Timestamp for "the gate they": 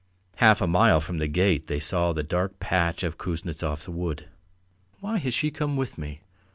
1.19-1.79